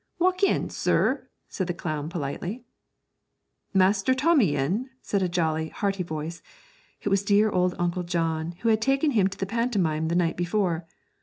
[0.17, 2.63] 'Walk in, sir,' said the clown, politely.
[3.71, 6.41] 'Master Tommy in?' said a jolly, hearty voice.
[7.03, 10.37] It was dear old Uncle John, who had taken him to the pantomime the night
[10.37, 10.87] before.